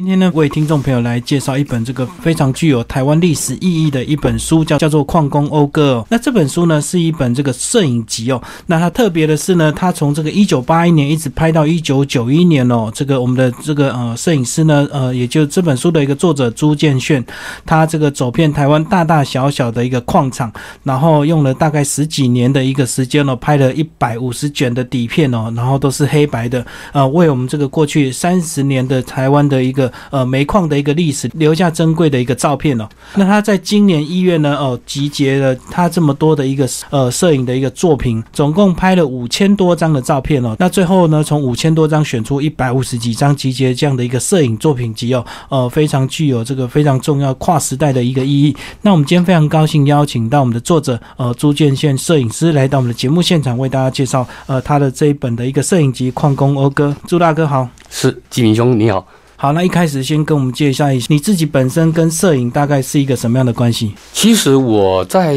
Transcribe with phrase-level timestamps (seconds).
[0.00, 6.02] 今天呢，为听众朋友来介绍一本这个非常具有台湾历史意义的一本书，叫叫做《矿工讴歌》。
[6.08, 8.42] 那这本书呢，是一本这个摄影集哦。
[8.64, 12.90] 那它特别的是呢，它从这个一九八一年一直拍到一九九一年哦。
[12.94, 17.22] 这个我们的这个呃摄影师呢，呃，也就这本书的一个作者朱建炫，
[17.66, 20.50] 他这个走遍台湾大大小小的一个矿场，
[20.82, 29.89] 然后用了大概十几年的一个时间哦，拍了一百五十卷的底片哦，然后都是黑白的，呃，为我们这个过去三十年的台湾的一个。
[30.10, 32.88] 呃，煤矿的一个历史留下珍贵的一个照片哦。
[33.14, 40.54] 那他在今年一月呢，哦，集结了他这么多的一个呃摄影的一个作品，总共拍了五千多张的照片哦。
[40.58, 48.56] 那最后呢，从五千多张选出一百五十几张，集结这样的一个摄影作品集哦，呃，非常具有这个非常重要跨时代的一个意义。
[48.82, 56.94] 那我们今天非常高兴邀请到我们的作者呃朱建宪摄影师来到我们的节目现场，为大家介绍呃他的这一本的一个摄影集《矿工讴歌》。
[57.08, 59.06] 朱大哥好，是季明兄你好。
[59.42, 63.90] 好，那一开始先跟我们介绍一下你自己本身跟摄影大概是一个什么样的关系？
[64.12, 65.34] 其实我在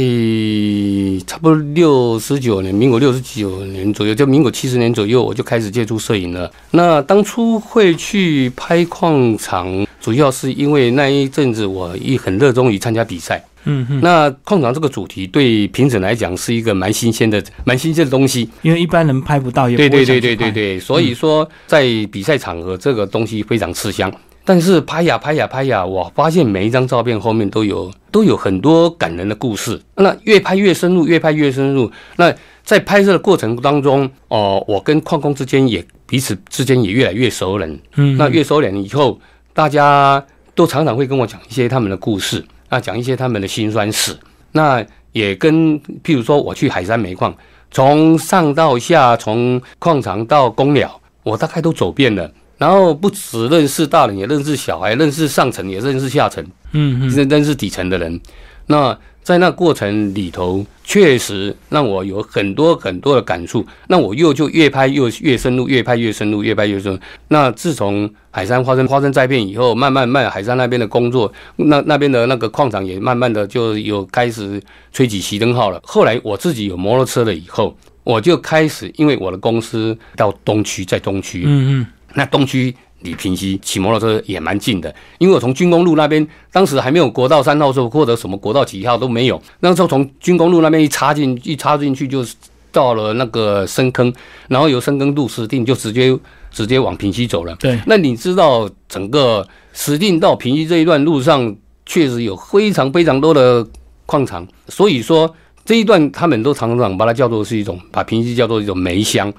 [1.25, 6.51] 差不多六十九年，民国六十九年左右，就民国七十年左右，我就开始接触摄影了。
[6.71, 13.41] 那当初会去拍矿场，主要是因为那一阵子我也很热衷于参加比赛。
[13.65, 24.11] 嗯哼，那矿场这个主题对评审来讲是一个蛮新鲜的、蛮新鲜的东西，因为一般人拍不到，也对对对对对对，所以说在比赛场合这个东西非常吃香。
[24.45, 29.81] 但是拍呀拍呀拍呀，我发现每一张照片后面都有都有很多感人的故事。
[29.95, 31.89] 那越拍越深入，越拍越深入。
[32.17, 37.79] 那在拍摄的过程当中，哦，我跟矿工之间也彼此之间也越来越熟人。
[37.95, 39.17] 嗯，那越熟人以后，
[39.53, 40.21] 大家
[40.53, 42.43] 都常常会跟我讲一些他们的故事。
[42.73, 44.17] 那讲一些他们的辛酸史，
[44.53, 47.31] 那也跟譬如说我去海山煤矿，
[47.69, 52.31] 从上到下，从矿场到公寮，我大概都走遍了。
[52.57, 58.19] 然后不只认识大人，也认识小孩，认识上层，也认识下层，嗯，认认识底层的人。
[58.65, 63.65] 那在那过程里头，确实让我有很多很多的感触。
[63.87, 66.99] 那我又就越拍越越深入，越拍越深入，越拍越深。
[67.29, 74.61] 那自从海山发生发生灾变以后，慢慢慢海山那边的工作，那那边的那个矿场也慢慢的就有开始
[74.91, 75.79] 吹起熄灯号了。
[75.83, 82.75] 后来我自己有摩托车了以后，我就开始因为我的公司到东区，在东区，嗯嗯，那东区。
[83.03, 89.37] 离平溪骑摩托车也蛮近的，因为我从军工路那边，当时还没有国道三号时候，或者什么国道几号都没有。
[89.59, 92.25] 那时候从军工路那边一插进，一插进去就
[92.71, 94.13] 到了那个深坑，
[94.47, 96.17] 然后由深坑路石定就直接
[96.49, 97.53] 直接往平溪走了。
[97.57, 101.53] 对，那你知道整个石定到平溪这一段路上，
[101.85, 103.67] 确实有非常非常多的
[104.05, 105.35] 矿场，所以说
[105.65, 109.33] 这一段他们都常常把它叫做是一种，把平溪叫做一种煤乡，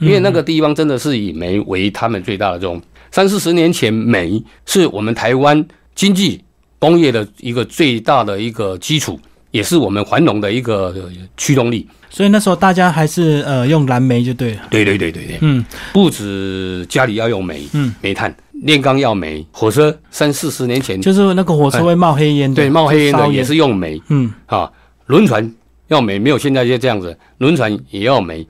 [0.00, 2.80] 因为那个地方真的是以煤为他们最大的这种。
[3.12, 6.42] 三四十年前，煤是我们台湾经济
[6.78, 9.18] 工业的一个最大的一个基础，
[9.50, 10.94] 也是我们繁荣的一个
[11.36, 11.86] 驱动力。
[12.08, 14.60] 所以那时候大家还是呃用蓝煤就对了。
[14.70, 24.70] 对对对对对，嗯，不止家里要用煤，嗯，煤炭炼钢要煤，火车三四十年前就是那个火车会冒黑烟，对，冒黑烟的也是用煤，嗯，啊，
[25.06, 25.52] 轮船
[25.88, 28.46] 要煤，没有现在就这样子，轮船也要煤，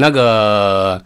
[0.00, 1.02] 那个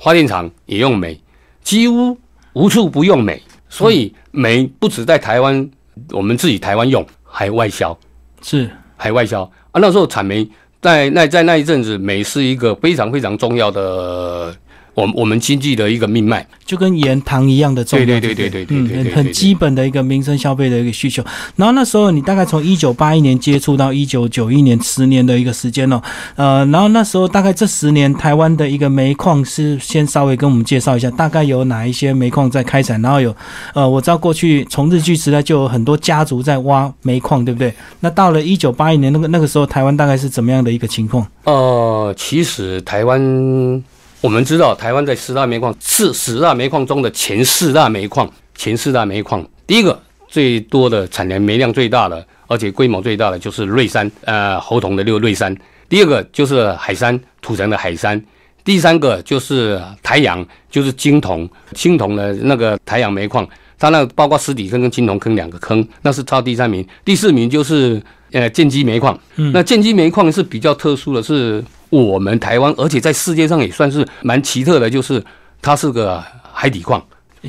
[0.00, 1.20] 发电厂也用煤，
[1.62, 2.16] 几乎。
[2.54, 5.70] 无处不用煤，所以煤不止在台湾，
[6.10, 7.94] 我们自己台湾用，还外销，
[8.40, 9.42] 是还外销
[9.72, 9.78] 啊。
[9.78, 10.48] 那时候产煤，
[10.80, 14.56] 在那在那一阵子，煤是一个非常非常重要的。
[14.96, 21.22] 我我们经济的一个命脉，就跟盐糖一样的重要，对对对对对对，嗯，很基本的一个民生消费的一个需求。
[21.54, 26.00] 然后那时候你大概从一九八一年接触到一九九一年，十年的一个时间哦，
[26.36, 33.36] 呃，然后那时候大概这十年台湾的一个煤矿是先稍微跟我们介绍一下，大概有哪一些煤矿在开采，然后有
[33.74, 37.70] 呃，我知道过去从日据时代就有很多家族在挖煤矿，对不对？
[38.00, 41.26] 那到了一九八一年那个那个时候，台湾大概是怎么样的一个情况？
[41.44, 43.84] 呃，其实台湾。
[44.20, 48.30] 我们知道，台湾在十大煤矿是十大煤矿中的前四大煤矿。
[48.58, 55.54] 前四大煤矿，第一个最多的产量、煤量最大的，而且规模最大的就是瑞山，呃，猴硐的六瑞山。
[55.90, 58.18] 第二个就是海山，土城的海山。
[58.64, 63.46] 第三个就是台阳，就是金铜，青铜的那个台阳煤矿，
[63.78, 66.82] 它那包括石底坑跟金铜坑两个坑，那是超第三名。
[67.04, 68.02] 第四名就是
[68.32, 69.18] 呃建基煤矿。
[69.52, 71.64] 那建基煤矿是比较特殊的是。
[71.88, 75.22] 我们台湾，而且在世界上也算是蛮奇特的，就是
[75.62, 77.00] 它是个海底矿，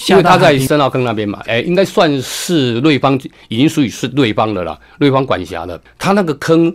[0.08, 5.82] 因为它在深澳坑那边嘛，哎，应该算是瑞芳，已经属于是瑞芳的了，瑞芳管辖的。
[5.98, 6.72] 它那个坑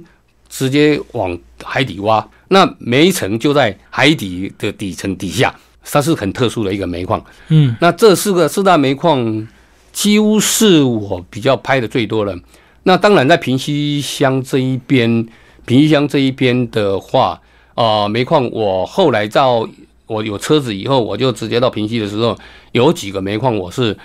[0.48, 7.25] 直接往海底挖，那煤层就在海底的底层底下，它是很特殊的一个煤矿。
[7.46, 9.48] 嗯，那这四个四大煤矿
[9.93, 12.37] 几乎是我比较拍的最多的。
[12.84, 15.26] 那当然，在平西乡这一边，
[15.67, 17.40] 平西乡这一边的话，
[17.75, 19.69] 啊，煤矿我后来到
[20.06, 22.37] 我有车子以后，我就直接到平西的时候，
[22.73, 23.96] 有几个煤矿我是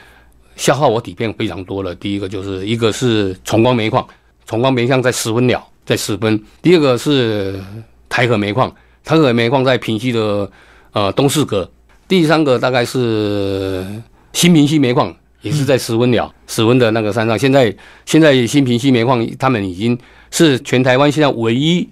[0.56, 1.96] 消耗我底片非常多的。
[1.96, 4.08] 第一个就是一个是崇光煤矿，
[4.46, 6.40] 崇光煤矿在十分了，在十分。
[6.62, 7.60] 第二个是
[8.08, 8.72] 台河煤矿，
[9.04, 10.50] 台河煤矿在平西的
[10.92, 11.68] 呃东四格。
[12.08, 13.86] 第三个大概是
[14.34, 15.14] 新平西煤矿。
[15.42, 17.38] 也是在石温了，石温的那个山上。
[17.38, 17.74] 现在，
[18.06, 19.98] 现在新平西煤矿，他们已经
[20.32, 21.88] 是全台湾现在唯一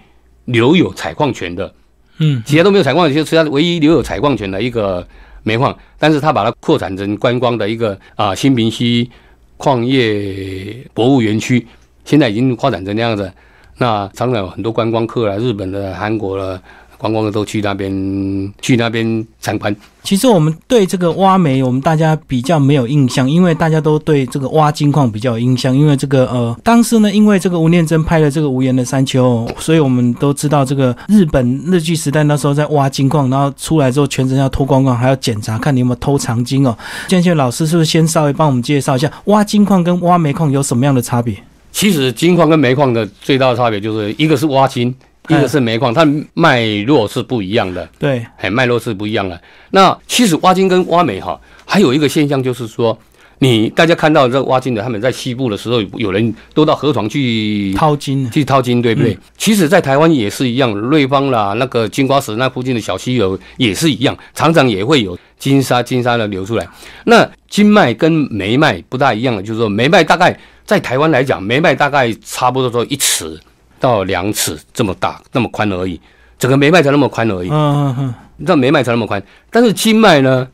[0.46, 1.74] 留有采矿权的，
[2.18, 5.08] 嗯，其他都没有采矿，就是他唯一留有采矿权的一个
[5.44, 5.78] 煤矿。
[6.00, 9.10] 但是他把它扩展成观光的一个啊新平西
[9.58, 11.66] 矿业博物园区，
[12.04, 13.32] 现在已经发展成那样子。
[13.78, 16.62] 那常常有很多观光客啊，日本的、韩国的。
[17.06, 19.76] 观光的都去那边去那边参观。
[20.02, 25.76] 其实我们对这个挖煤，我们大家比较没有印象，因为大家都对这个挖金矿比较有印象。
[25.76, 36.76] 因为这个呃，当时呢，因为这个吴念真拍了这个《无言的山丘》，所以我们都知道这个日本日据时代那时候在挖金矿，然后出来之后全身要脱光光，还要检查看你有没有偷藏金哦。
[37.08, 41.36] 建宪老师是不是先稍微帮我们介绍一下挖金矿跟挖煤矿有什么样的差别？
[41.72, 44.96] 其实金矿跟煤矿的最大的差别就是一个是挖金。
[45.30, 49.40] 一个是煤矿，它脉络是不一样的，对，哎，脉络是不一样的。
[49.72, 52.98] 那其实挖金跟挖煤哈，还有一个现象就是说，
[53.40, 59.18] 你大家看到这挖金的，他们在西部的时候，有人都到河床去掏金，去掏金，对不对？
[59.38, 66.68] 其实，在台湾也是一样，瑞芳啦，那个金瓜石那附近的小溪流也是一样，常常也会有金沙、金沙的流出来。
[67.06, 73.40] 那金脉跟煤脉不大一样的，就是说煤脉大概在台湾来讲，煤脉大概差不多说一尺。
[73.86, 76.02] 到两尺这么大，那么宽而已，
[76.40, 77.50] 整个眉脉才那么宽而已。
[77.50, 79.22] 嗯嗯嗯，你知道眉脉才那么宽，
[79.52, 80.48] 但是金脉呢？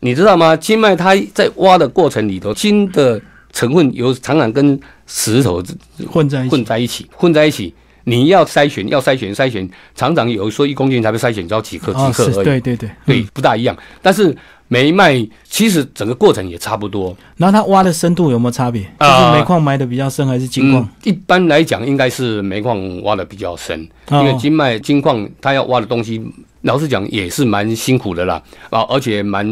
[0.00, 0.54] 你知道吗？
[0.54, 3.18] 金脉它在挖的过程里头，金的
[3.52, 5.62] 成分有常常跟石头
[6.10, 7.74] 混在混在一起，混在一起。
[8.04, 12.44] 你要筛选，要筛选，筛选，常常有说一公斤才被筛选到几克，几克而已。
[12.44, 13.74] 对对对，对，不大一样。
[14.02, 14.36] 但是。
[14.68, 15.14] 煤脉
[15.48, 18.82] 其实整个过程也差不多，然后它挖的深度有没有差别？
[18.98, 20.88] 就是煤矿埋的比较深还是金矿？
[21.02, 26.20] 一般来讲，应该是煤矿挖的比较深，因为金脉金矿它要挖的东西，
[26.62, 29.46] 老实讲也是蛮辛苦的啦，啊，而且蛮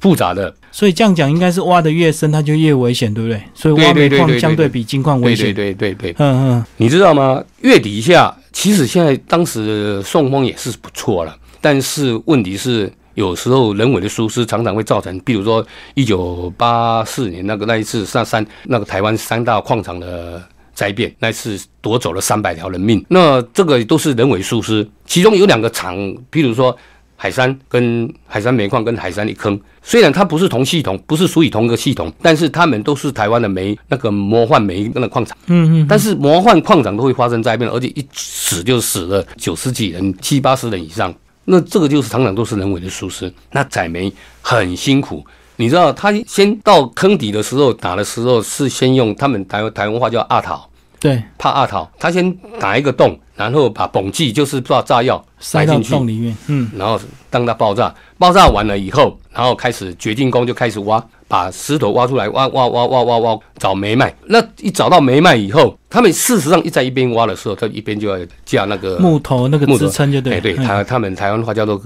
[0.00, 0.52] 复杂的。
[0.72, 3.40] 所以这样讲，应该是挖的越深，它就越危险，对不对？
[3.54, 5.46] 所以挖煤矿相对比金矿危险。
[5.46, 7.42] 对对对对，嗯嗯，你知道吗？
[7.60, 12.90] 月底下其实现在当时送风也是不错了，但是问题是。
[13.18, 20.40] 有时候人为的疏失常常会造成，比如说一九八四年那个那一次上山那个台湾三大矿场的
[20.72, 23.04] 灾变，那次夺走了三百条人命。
[23.08, 25.96] 那这个都是人为疏失，其中有两个厂，
[26.30, 26.74] 比如说
[27.16, 35.36] 海山跟海山煤矿跟海山一坑，虽然它不是同系统，不是属于同一个系统，但是他们都是台湾的煤那个魔幻煤那个矿场。
[35.48, 35.86] 嗯嗯。
[35.88, 41.12] 但是魔幻矿场都会发生灾变，而且一死就死了九十几人，七八十人以上。
[41.50, 43.32] 那这个就是常常都是人为的疏失。
[43.52, 44.12] 那载煤
[44.42, 45.24] 很辛苦，
[45.56, 50.68] 你知道，他先到坑底的时候打的时候是先用他们台台湾话叫阿桃，
[51.00, 52.30] 对，怕阿桃，他先
[52.60, 55.90] 打一个洞，然后把泵剂就是炸炸药塞进去。
[55.92, 57.00] 洞里面，嗯，然后
[57.30, 61.02] 当它爆炸，爆炸完了以后，然后开始掘进工就开始挖。
[61.28, 64.12] 把石头挖出来，挖挖挖挖挖挖，找煤脉。
[64.26, 70.34] 那一找到煤脉以后，他们事实上一在一边挖的时候，他一边就要架那个木头那个支撑，就对。
[70.34, 71.80] 哎，对，他他们台湾话叫做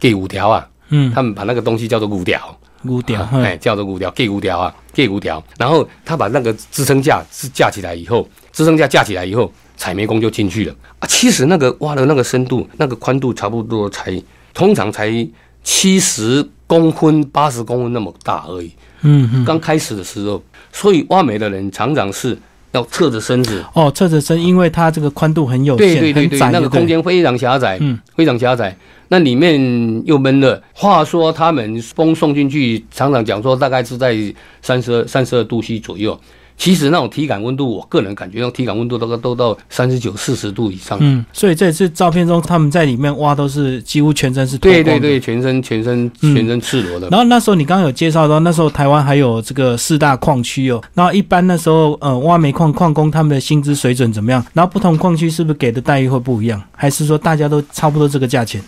[0.00, 5.42] 给五条啊，嗯，他们把那个东西叫做五条，五条，哎，叫做五条，给五条啊，给五条。
[5.58, 11.06] 然后他把那个支撑架支架起来以后，支撑架架起来以后，采煤工就进去了啊。
[11.06, 14.18] 其实那个挖的那个深度、那个宽度差不多才，
[14.54, 15.10] 通常才
[15.62, 18.70] 七十公分、八十公分那么大而已。
[19.02, 20.42] 嗯嗯，刚开始的时候，
[20.72, 22.36] 所以挖煤的人常常是
[22.72, 28.76] 要侧着身子哦，侧着身，因为它这个宽度很有限，对对对对，那个空间非常狭窄，嗯，非常狭窄，
[29.08, 30.60] 那里面又闷热。
[30.72, 34.16] 话说他们风送进去，常常讲说大概是在
[34.62, 36.18] 三十二、三十二度 C 左右。
[36.56, 40.98] 其实那种体感温度，我个人感觉，那种体感温度都都到三十九、四十度以上。
[41.02, 47.08] 嗯，所以这次照片中他们在里面挖都是几乎全身是对对对，全身全身全身赤裸的。
[47.10, 50.82] 然后那时候你刚刚有介绍到，那时候台湾还有这个四大矿区哦。
[50.94, 54.44] 然后一般那时候呃挖煤矿矿工他们的薪资水准怎么样？
[54.54, 56.62] 然后不同矿区是不是给的待遇会不一样？
[56.74, 58.62] 还是说大家都差不多这个价钱？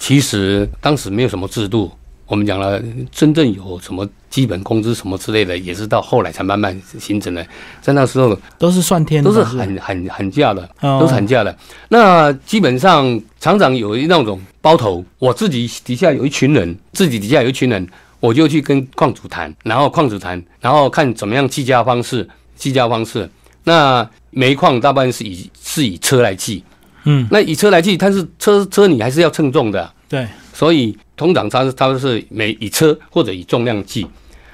[0.00, 1.90] 其实当时没有什么制度。
[2.30, 7.44] 我们讲了，真正有什么基本工资什么之类的，也是到后来才慢慢形成的。
[7.80, 11.54] 在那时候都是算天，都是很很很价的，都是很价的。
[11.88, 17.84] 那基本上厂长有那种包头，我自己底下有一群人，自己底下有一群人，
[18.20, 23.28] 我就去跟矿主谈，然后矿主谈，然后看怎么样计价方式，计价方式。
[23.64, 26.62] 那煤矿大部分是以是以车来计，
[27.06, 34.06] 嗯，那以车来计，但是车车你还是要称重的，对，所以通常它是它是每以车或者以重量计。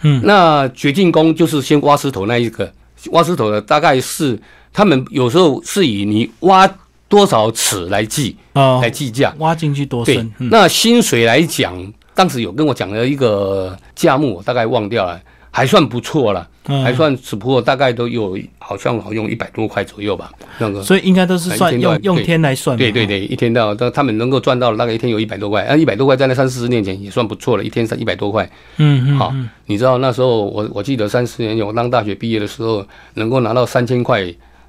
[0.03, 2.69] 嗯那掘进工就是先挖石头那一个，
[3.13, 4.37] 挖石头的大概是
[4.73, 6.69] 他们有时候是以你挖
[7.07, 9.33] 多少尺来计哦来，计价。
[9.39, 15.21] 挖进去多对深？，嗯那薪水来讲，当时有跟我讲了一个价目，我大概忘掉了，
[15.57, 20.83] 还算不错了，嗯还算只不过大概都有好像好用一百多块左右吧，那个。
[20.83, 28.45] 所以应该都是算用用天来算对对对，一天到他他们能够赚到大概一天有一百多块，啊，一百多块在那三四十年前也算不错了，一天三一百多块。
[28.77, 29.33] 嗯嗯好，
[29.65, 34.23] 你知道那时候我我记得三十年前我当大学毕业的时候，能够拿到三千块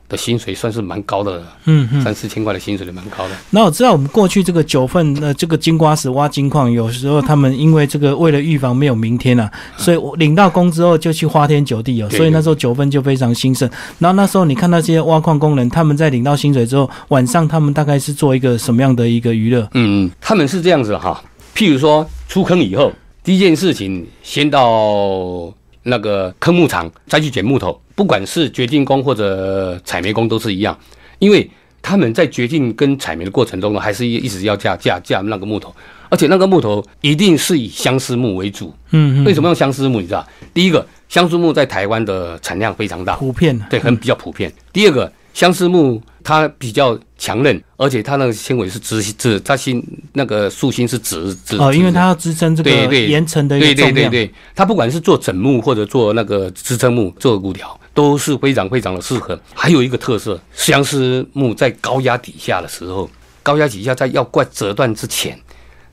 [0.10, 2.02] 的薪水，算是蛮高的了，嗯嗯。
[2.02, 3.36] 三四千块的薪水也蛮高的。
[3.50, 13.70] 那我知道我们过去这个九份呃这个金瓜石挖金矿，有时候他们因为这个为了预防没有明天啊，所以我领到工之后就去花天酒地哦，所以那时候九份就非常兴盛。
[14.00, 19.68] 然后那时候你看那些挖矿工人，他们在领到薪水之后，晚上他们大概是做一个什么样的一个娱乐？
[19.74, 21.22] 嗯，他们是这样子哈，
[21.56, 22.92] 譬如说出坑以后，
[23.24, 25.52] 第一件事情先到
[25.84, 30.78] 那个坑木场再去捡木头，不管是掘进工或者采煤工都是一样，
[31.18, 31.50] 因为
[31.82, 35.76] 他们在掘进跟采煤的过程中呢，还是一一直要架架架那个木头，
[36.08, 38.72] 而且那个木头一定是以相思木为主。
[38.92, 40.00] 嗯嗯，为什么用相思木？
[40.00, 40.24] 你知道，
[40.54, 43.60] 第一个，相思木在台湾的产量非常大，普遍？
[43.68, 44.54] 对，很比较普遍。
[44.72, 54.12] 第二个，相思木它比较强韧，而且它那个纤维是直直，它心那个树心是直直哦，因为它要支撑这个对对岩层的一对个重量。
[54.12, 59.40] 对对对，它不管是做枕木或者做那个支撑木、做骨条，都是非常非常的适合。
[59.56, 63.10] 还有一个特色，相思木在高压底下的时候，
[63.42, 65.36] 高压底下在要怪折断之前，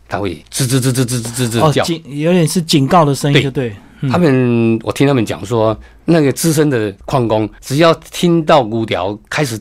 [0.06, 1.82] 它会吱吱吱吱吱吱吱哦，吱叫。
[1.82, 3.74] 警有点是警告的声音，对就对。
[4.02, 9.58] 嗯他们，我听他们讲说，那个资深的矿工，只要听到骨条开始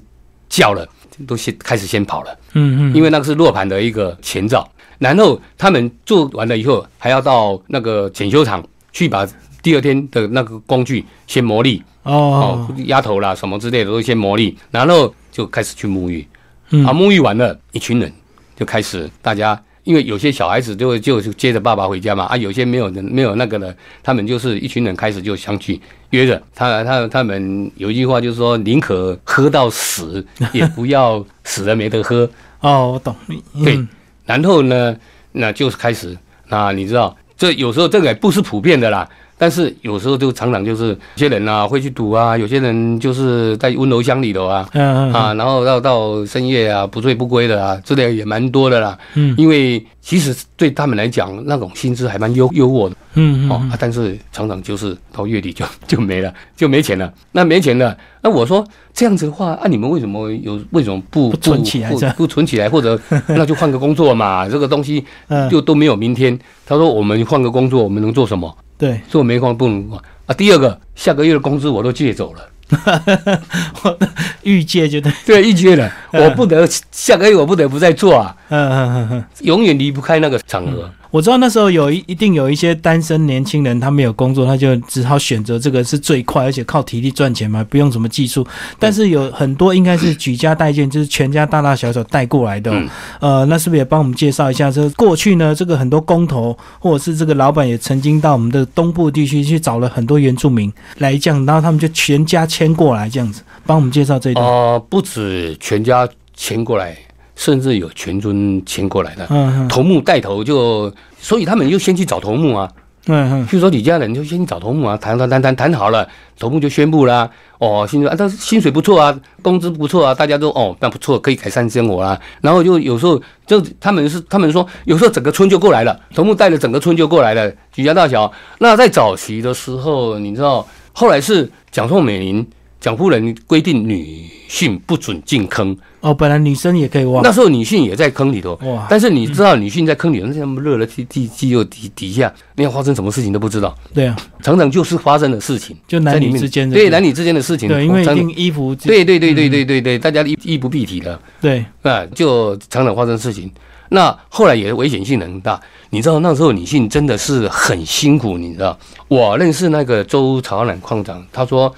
[0.49, 0.85] 叫了，
[1.25, 4.69] 都先开始先跑了，嗯嗯，因为那个是落盘的一个前兆。
[4.99, 9.25] 然后他们做完了以后，还要到那个检修厂去把
[9.61, 16.25] 第二天的那个工具先磨砺，哦哦，压头啦什么之类的都先磨砺，然后就开始去沐浴。
[16.69, 18.11] 嗯啊，沐浴完了，一群人
[18.55, 19.61] 就开始大家。
[19.83, 25.77] 因为有些小孩子就就就接着爸爸回家嘛，啊，有些没有人没有那个的，他们就是一群人开始就相聚
[26.11, 32.29] 约着他他他们有一句话就是说，宁可喝到死，也不要死了没得喝。
[32.61, 33.13] 哦，我懂。
[33.27, 33.87] 嗯对
[34.25, 34.95] 然后呢，
[35.33, 36.17] 那就是开始，
[36.47, 44.67] 那你知道，这有时候这个也不是普遍的啦，但是有时候就常常就是有些人啊会去赌啊，有些人就是在温柔乡里头啊。
[44.73, 48.97] 嗯嗯啊，然后到到深夜啊，不醉不归的啊，之类也蛮多的啦。
[49.15, 57.11] 嗯因为其实对他们来讲，那种薪资还蛮优优渥的嗯嗯，哦、啊，但是常常就是到月底就就没了， 就没钱了。
[57.31, 62.99] 那没钱了，那我说这样子的话，啊，你们为什么有为什么不不存起来不不存起来，或者
[63.29, 64.47] 那就换个工作嘛？
[64.49, 66.37] 这个东西嗯就都没有明天。
[66.65, 68.53] 他说我们换个工作，我们能做什么？
[68.83, 69.89] 对，做煤矿不能
[70.25, 70.33] 啊。
[70.33, 72.49] 第二个，下个月的工资我都借走了。
[73.83, 73.97] 我
[74.41, 75.09] 预借就对。
[75.25, 79.25] 对，预借了， 我不得下个月我不得不再做啊，嗯嗯嗯嗯。
[79.39, 80.91] 永远离不开那个场合。
[81.13, 88.43] 我知道那时候有一一定有一些单身年轻人，他没有工作，他就只好选择这个是最快，而且靠体力赚钱嘛，不用什么技术。
[88.79, 92.73] 但是有很多应该是举家带眷，就是全家大大小小带过来的、
[93.19, 94.71] 呃，那是不是也帮我们介绍一下？
[94.71, 104.43] 这过去呢，这个很多工头或者是这个老板也曾经到我们的东部地区去找了很多原住民来这样，然后他们就全家迁过来这样子，帮我们介绍这一段。
[104.43, 106.97] 哦、不止全家迁过来，
[107.35, 109.25] 甚至有全村迁过来的。
[109.29, 112.69] 嗯嗯头目带头就，所以他们就先去找头目啊。
[113.07, 116.07] 嗯嗯譬如说李家人就先去找头目啊，谈谈谈谈谈好了，
[116.39, 122.17] 头目就宣布啦，哦，薪水啊，但是薪水不错啊，工资不错啊，大家都哦，那不错，可以改善生活啦。
[122.39, 128.31] 然后就有时候就他们是他们说，有时候整个村就过来了，头目带着整个村就过来了，举家大小。
[128.59, 132.47] 那在早期的时候，你知道，后来是蒋宋美龄
[132.83, 153.49] 蒋夫人规定女性不准进坑，哦，本来女生也可以挖那时候女性也在坑里头，哇，但是你知道女性在坑里头那么热的地地肌肉底底下，那要发生什么事情都不知道，对啊，常常就是发生的事情，就男女之间的对男女之间的事情，对，因为一定衣服对对对对对对对，大家衣衣不蔽体的，对啊，就常常发生事情。
[153.87, 155.57] 那后来也危险性很大，
[155.91, 158.77] 你知道那时候女性真的是很辛苦，你知道？
[159.07, 161.73] 我认识那个周朝南矿长，他说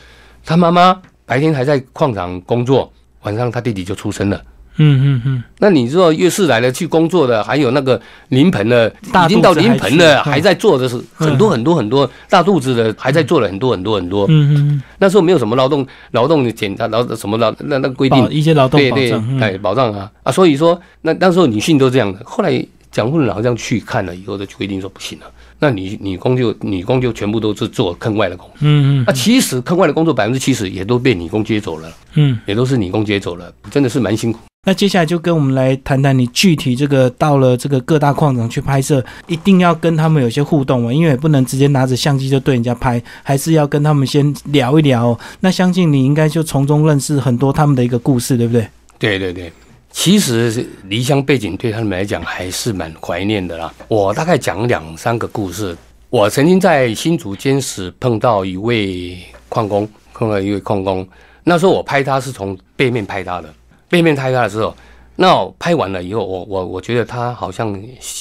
[0.46, 2.92] 他妈妈白天还在矿场工作，
[3.24, 4.42] 晚上他弟弟就出生了。
[4.78, 8.94] 嗯嗯嗯，那你知道越是来了去工作的，还有那个临盆的，
[9.26, 14.26] 已经到临盆了，还在做的是很多很多很多大肚子的，还在做了很多很多很多。
[14.28, 20.12] 嗯嗯那时候没有什么劳动劳动的检查劳什么劳那那个规定，一些劳动对对哎保障啊。
[20.24, 25.26] 啊，所以说那那时候女性都这样的，后来蒋夫人好像去看了以后，就规定说不行了，
[25.60, 32.40] 那女女工就女工就全部都是做坑外的工，嗯嗯那其实坑外的工作百分之七十也都被女工接走了，嗯。
[32.46, 34.40] 也都是女工接走了，真的是蛮辛苦。
[34.68, 45.20] 那接下来就跟我们来谈谈你具体这个到了这个各大矿场去拍摄，一定要跟他们有些互动嘛，因为也不能直接拿着相机就对人家拍，还是要跟他们先聊一聊哦。
[45.40, 48.68] 那相信你应该就从中认识很多他们的一个故事，对不对？
[48.98, 49.54] 对对对，
[49.96, 53.74] 其实离乡背景对他们来讲还是蛮怀念的啦。
[53.88, 55.76] 我大概讲两三个故事。
[56.10, 61.08] 我曾经在新竹监室碰到一位矿工，碰到一位矿工。
[61.46, 63.52] 那时候我拍他是从背面拍他的，
[63.88, 64.76] 背面拍他的时候，
[65.16, 67.74] 那我拍完了以后，我我我觉得他好像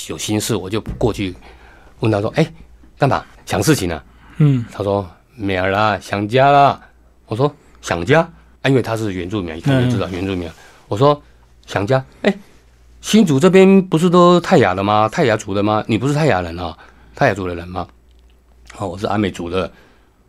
[0.09, 1.35] 有心事，我就过去
[1.99, 2.47] 问他说：“哎，
[2.97, 3.25] 干嘛？
[3.45, 4.03] 想事情啊？”
[4.39, 6.81] 嗯他说：“没有啦，想家啦。”
[7.27, 7.53] 我说
[7.83, 8.21] ：“想家？”
[8.63, 10.49] 啊，因为他是原住民，一看就知道原住民。
[10.87, 11.21] 我说
[11.67, 12.05] ：“想家？
[12.23, 12.35] 哎，
[13.01, 15.09] 新竹这边不是都泰雅的吗？
[15.11, 15.83] 泰雅族的吗？
[15.87, 16.77] 你不是泰雅人啊？
[17.15, 17.87] 泰雅族的人吗？”
[18.79, 19.71] 哦，我是阿美族的。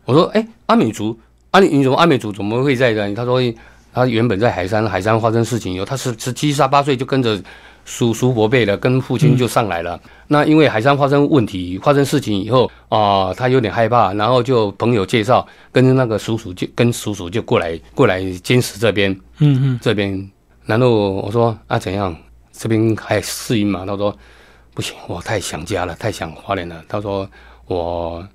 [0.04, 1.18] 我说：“哎，阿美族，
[1.50, 3.40] 阿、你你怎么阿美族怎么会在这里？”他说
[3.92, 7.42] ：“他原本在海山，海山发生事情以后，他是十七、十八岁就跟着
[7.84, 10.00] 叔叔伯辈的，跟父亲就上来了。
[10.28, 20.30] 那因为海山发生问题、发生事情以后啊、他有点害怕，然后就朋友介绍，跟那个叔叔就跟叔叔就过来过来监视这边嗯嗯这边。
[20.66, 22.14] 然后我说啊怎样？
[22.58, 23.84] 这边还适应吗？
[23.86, 24.16] 他说
[24.72, 26.82] 不行，我太想家了，太想花莲了。
[26.88, 27.28] 他说
[27.66, 28.26] 我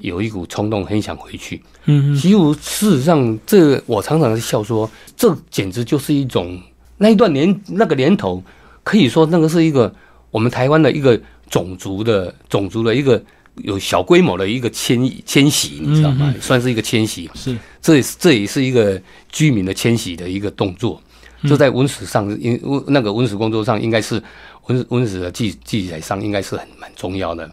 [0.00, 1.62] 有一股冲动，很想回去。
[1.84, 6.60] 嗯嗯其实事实上，这我常常笑说，这简直就是一种
[6.96, 8.42] 那一段年那个年头，
[8.82, 9.94] 可以说那个是一个
[10.32, 11.18] 我们台湾的一个
[11.48, 13.22] 种族的种族的一个
[13.58, 16.34] 有小规模的一个迁移迁徙，你知道吗？
[16.40, 21.00] 算是一个迁徙，是这也是这也是一个居民的迁徙的一个动作。
[21.44, 24.20] 就在文史上，因那个文史工作上，应该是
[24.66, 27.48] 文文史的记记载上，应该是很蛮重要的。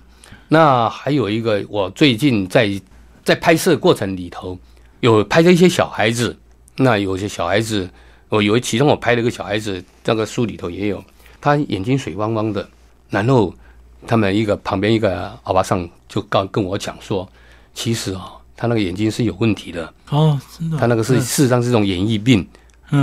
[0.47, 2.69] 那还有一个，我最近在
[3.23, 4.57] 在拍摄过程里头，
[5.01, 6.35] 有拍到一些小孩子。
[6.77, 7.89] 那有些小孩子，
[8.29, 11.03] 我有其中我拍了一个小孩子，那个书里头也有，
[11.39, 12.67] 他眼睛水汪汪的，
[13.09, 13.53] 然后
[14.07, 17.27] 他们一个旁边一个阿巴桑就告跟我讲说，
[17.73, 22.41] 其实哦，他那个眼睛是有问题的，哦，真的哦，他那个是事实上是一种眼翳病。
[22.41, 22.47] 嗯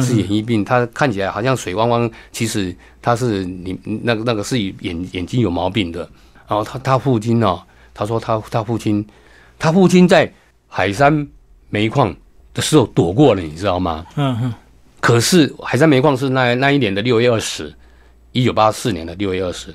[0.01, 6.01] 是眼翳病，他看起来好像水汪汪，其实他是你那个那个是眼眼睛有毛病的。
[6.49, 7.61] 然后他他父亲呢、
[7.95, 9.07] 他说他他父亲，
[9.59, 10.33] 他父亲在
[10.69, 11.27] 海山
[11.71, 12.15] 煤矿
[12.55, 14.05] 的时候躲过了，你知道吗？
[14.17, 14.55] 嗯嗯
[15.01, 17.75] 可是海山煤矿是那那一年的六月二十，
[18.33, 19.75] 一九八四年的六月二十。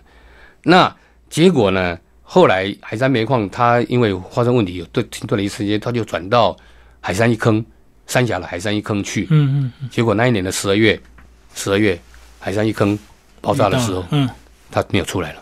[0.64, 0.96] 那
[1.30, 1.98] 结果呢？
[2.30, 6.54] 后来海山煤矿它因为发生问题，有对停顿了一时间，它就转到
[7.00, 7.66] 海山一坑
[8.08, 9.28] 三峡的海山一坑去。
[9.30, 11.00] 嗯嗯，结果那一年的十二月，
[11.54, 12.00] 十二月
[12.40, 12.98] 海山一坑
[13.42, 14.28] 爆炸的时候，嗯
[14.72, 15.42] 他没有出来了，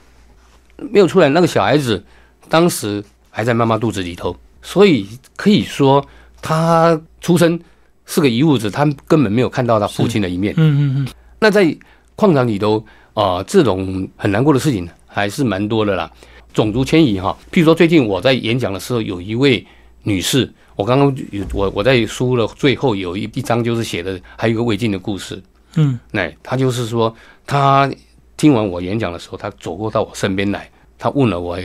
[0.91, 1.29] 没有出来。
[1.29, 2.03] 那个小孩子
[2.49, 6.05] 当时还在妈妈肚子里头，所以可以说
[6.41, 7.59] 他出生
[8.05, 10.53] 是个遗物子，他根本没有看到他父亲的一面。
[10.57, 11.07] 嗯嗯
[11.39, 11.75] 那在
[12.15, 16.11] 矿场里头啊、这种很难过的事情还是蛮多的啦。
[16.53, 19.65] 种族迁移哈，譬如说最近我在演讲的时候，有一位
[20.03, 25.41] 女士，我刚刚有我我在书的最后有一一章就是写的，还有一个魏晋的故事。
[25.75, 27.13] 嗯那他就是说，
[27.45, 27.89] 他
[28.37, 31.59] 听完我演讲的时候，他走过到我身边来，他问了我，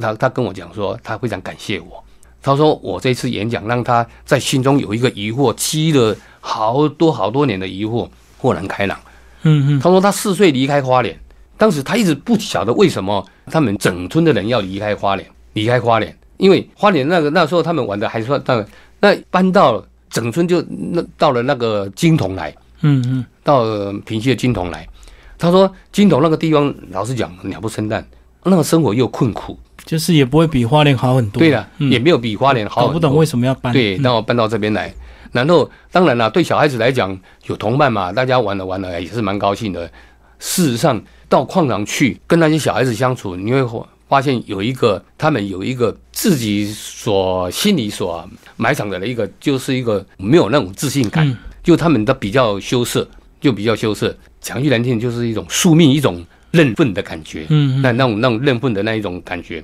[0.00, 2.02] 他他跟我讲说，他非常感谢我。
[2.40, 8.98] 他说我这次演讲让他在心中有一个疑惑，积了好多好多年的疑惑豁然开朗。
[9.42, 11.18] 嗯嗯他说他四岁离开花莲，
[11.56, 18.64] 当时他一直不晓得为什么他们整村的人要离开花莲，离开花莲，因为花莲那个那时候他们玩的还算那
[19.00, 22.52] 那搬到整村就那到了那个金童来。
[22.80, 24.88] 嗯嗯到呃平西的金童来。
[25.36, 28.04] 他说金童那个地方，老实讲鸟不生蛋，
[28.44, 29.58] 那个生活又困苦。
[29.84, 31.38] 就是也不会比花莲好很多。
[31.38, 32.88] 对了，嗯也没有比花莲好很多。
[32.88, 33.72] 搞不懂为什么要搬。
[33.72, 34.92] 对，嗯然后搬到这边来。
[35.32, 39.90] 然后当然了，对小孩子来讲，有同伴嘛，大家玩了玩了也是蛮高兴的。
[40.38, 43.62] 事实上，到矿场去跟那些小孩子相处，你会
[44.08, 53.06] 发现有一个他们有一个自己所心里所埋藏的一个，就是一个没有那种自信感，嗯就他们的比较羞涩，
[53.40, 54.16] 就比较羞涩。
[54.40, 57.44] 讲句难听，就是一种宿命，一种认份的感觉。
[57.50, 59.62] 嗯那那种那种认份的那一种感觉。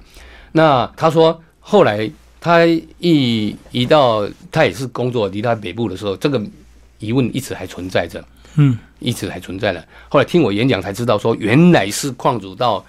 [0.52, 2.66] 那他说后来他
[2.98, 6.38] 一一到他也是工作离他北部的时候，这个
[6.98, 8.22] 疑问一直还存在着，
[8.56, 9.82] 嗯一直还存在了。
[10.10, 12.84] 后来听我演讲才知道，说原来是矿主到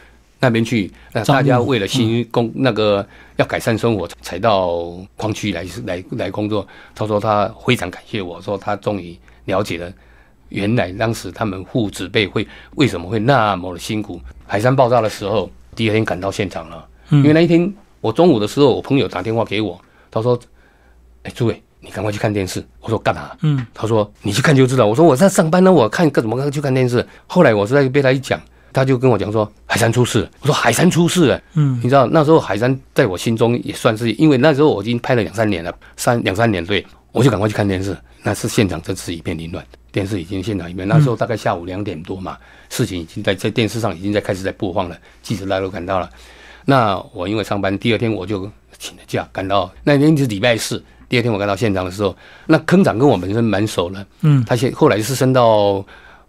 [0.45, 3.05] 那边去，那大家为了新工那个
[3.37, 6.65] 要改善生活，才到矿区来来来工作。
[6.93, 9.91] 他说他非常感谢我，说他终于了解了，
[10.49, 14.21] 原来当时他们父子辈会为什么会那么的辛苦。
[14.45, 19.81] 海山爆炸的时候，第二天赶到现场了，因为那一天我中午的时候，我朋友打电话给我，
[20.11, 20.39] 他说
[21.23, 22.65] ：“哎，诸位。”你赶快去看电视。
[22.79, 23.29] 我说干嘛？
[23.43, 24.87] 嗯，他说你去看就知道。
[24.87, 27.07] 我说我在上班呢，我看干怎么去看电视？
[27.27, 28.41] 后来我是在被他一讲，
[28.75, 30.29] 他就跟我讲说海山出事。
[30.41, 31.41] 我说海山出事了。
[31.53, 37.95] 嗯，你知道那时候海山在我心中也算是，因为那时候我已经拍了两三年了，三两三年，所以我就赶快去看电视。
[38.21, 40.85] 那是现场真是一片凌乱，电视已经现场一片。
[40.87, 42.37] 那时候大概下午两点多嘛，
[42.69, 46.09] 事情已经在在电视上已经在开始在播放了，记者来都赶到了。
[46.65, 50.83] 那我因为上班，第二天我就请了假赶到，那天是礼拜四。
[51.07, 55.85] 第二天我赶到现场的时候，那坑长跟我本身蛮熟了，嗯，他现后来是升到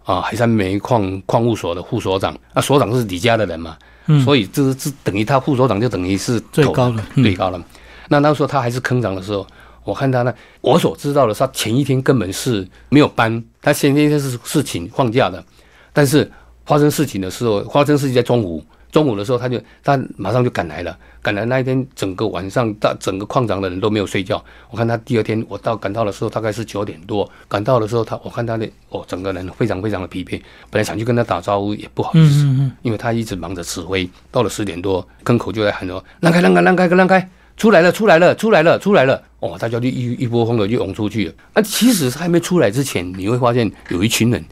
[0.07, 7.61] 啊海山煤矿矿务所的副所长，那所长是李家的人嘛，嗯，所以这是这等于他副所长就等于是最高了，最高了。
[8.07, 9.45] 那那时候他还是坑长的时候，
[9.83, 15.43] 我看他呢，我所知道的，他前一天根本是没有班，他前一天是是请放假的，
[15.91, 16.31] 但是
[16.65, 18.63] 发生事情的时候，发生事情在中午。
[18.91, 20.97] 中午的时候，他就他马上就赶来了。
[21.21, 24.43] 赶来那一天，整个晚上，大整个矿场的人都没有睡觉。
[24.69, 27.29] 我看他第二天，我到赶到的时候大概是九点多。
[27.49, 30.41] 赶到的时候，他我看他的哦，整个人非常非常的疲惫。
[30.69, 32.45] 本来想去跟他打招呼，也不好意思，
[32.81, 34.09] 因为他一直忙着指挥。
[34.31, 37.29] 到了十点多，坑口就在喊说：“让开，让开，让开，让开！
[37.57, 41.33] 出来了，出来了，出来了，出来了！”哦，大家就一一波风的就涌出去了。
[41.53, 44.43] 那其实还没出来之前，你会发现有一群人，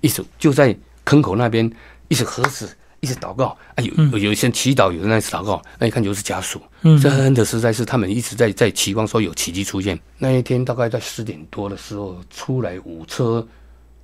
[0.00, 1.70] 一直就在坑口那边
[2.08, 2.66] 一直合十。
[3.04, 6.58] 一直祷告啊，有有一些祈祷，有的那是祷告，那一看就是家属，
[7.02, 9.98] 真的实在是他们一直在在期望说有奇迹出现。
[10.16, 13.46] 那一天大概在十点多的时候，出来五车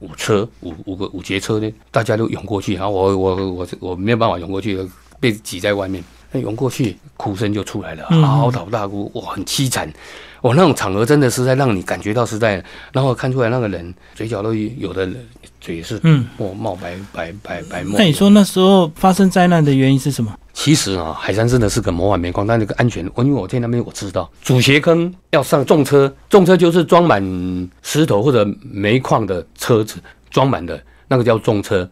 [0.01, 4.79] 五车五五个五节车呢，大家都涌过去，然后我我我我没有办法涌过去，
[5.19, 6.05] 被挤在外面。
[6.33, 9.93] 那涌过去，哭声就出来了，嚎啕大哭，哇，很凄惨。
[10.43, 15.07] 哇那种场合真的是在让你感觉到是在，然后看出来那个人嘴角都有的
[15.61, 17.99] 嘴是嗯，冒冒白白白白沫。
[17.99, 20.35] 那你说那时候发生灾难的原因是什么？
[20.55, 27.23] 其实啊，海山真的是个魔幻煤矿，但那个安全，我因为我在那边我知道，主斜坑要上重车，重车就是装满
[27.83, 29.97] 石头或者煤矿的车子，
[30.31, 31.87] 装满的那个叫重车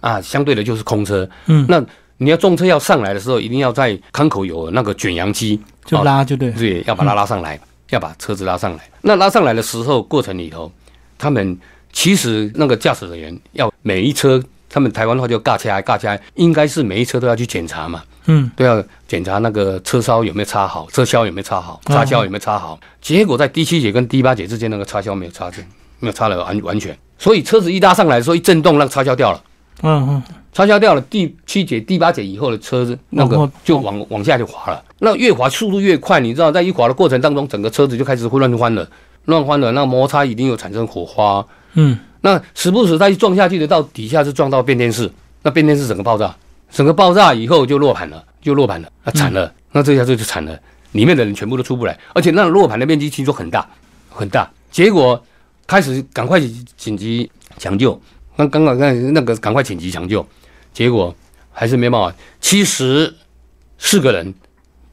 [0.00, 1.28] 啊，相对的就是空车。
[1.44, 1.84] 嗯，那
[2.22, 7.58] 你要重车要上来的时候，一定要在坑口有那个卷扬机，就拉就对，对，要把它拉上来。
[7.90, 10.72] 要把车子拉上来，那拉上来的时候，过程里头，
[11.18, 11.58] 他们
[11.92, 22.80] 其实那个驾驶人员要每一车，他们台湾的话就尬起来，尬起来，应该是每一车都要去检查嘛，嗯，都要检查那个车梢有没有插好，车销有没有插好，插销有没有插好。
[23.02, 25.62] 结果在第七节跟第八节之间那个插销没有插正，
[25.98, 29.42] 没有插了完完全，所以车子一拉上来的时候一震动，那个插销掉了，
[29.82, 30.22] 嗯嗯。
[30.52, 34.84] 插销掉了，第七节、第八节以后的车子，那个就往往下就滑了。
[34.98, 38.86] 那越滑速度越快，你知道，在一滑的过程当中，整个车子就开始会乱翻了，
[39.24, 39.72] 乱翻了。
[39.72, 45.10] 那摩擦一定有产生火花，嗯，那时不时它一撞下去的，到底下是撞到变电室，
[45.42, 46.36] 那变电室整个爆炸，
[46.70, 50.58] 整个爆炸以后就落盘了，就落盘了，那惨了，那这下就就惨了，
[50.92, 53.66] 里面的人全部都出不来，而且那落盘的面积听说很大
[54.10, 55.24] 很大，结果
[55.66, 56.38] 开始赶快
[56.76, 57.98] 紧急抢救，
[58.36, 60.24] 刚刚刚那那个赶快紧急抢救。
[60.72, 61.14] 结果
[61.50, 63.14] 还是没办法，七十
[63.78, 64.34] 四个人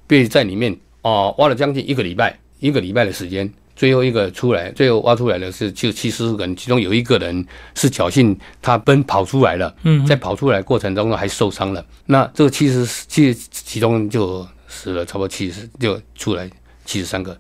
[0.06, 16.50] 被在里面啊挖了将近一个礼拜，一个礼拜的时间，最后一个出来，最后挖出来的是就七十四个人，其中有一个人是侥幸他奔跑出来了，嗯，在跑出来过程当中还受伤了，那这个七十七其中就死了差不多七十就出来
[16.84, 17.34] 七十三个，